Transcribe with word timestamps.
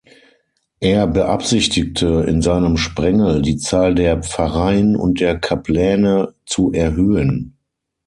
Er 0.79 1.05
beabsichtigte, 1.05 2.25
in 2.27 2.41
seinem 2.41 2.75
Sprengel 2.77 3.43
die 3.43 3.57
Zahl 3.57 3.93
der 3.93 4.23
Pfarreien 4.23 4.95
und 4.95 5.19
der 5.19 5.37
Kapläne 5.37 6.33
zu 6.47 6.71
erhöhen. 6.73 7.55